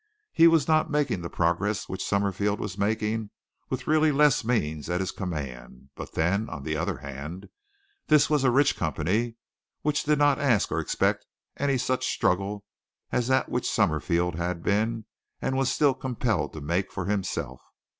[0.33, 3.29] He was not making the progress which Summerfield was making
[3.69, 7.49] with really less means at his command, but then, on the other hand,
[8.07, 9.35] this was a rich company
[9.83, 11.27] which did not ask or expect
[11.57, 12.65] any such struggle
[13.11, 15.05] as that which Summerfield had been
[15.39, 17.61] and was still compelled to make for himself.